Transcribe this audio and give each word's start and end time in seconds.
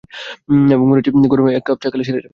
এবং 0.73 0.85
মনে 0.87 0.99
হচ্ছে 0.99 1.11
গরম 1.31 1.45
এক 1.49 1.63
কাপ 1.67 1.77
চা 1.81 1.87
খেলে 1.91 2.05
সেরে 2.07 2.17
যাবে। 2.17 2.29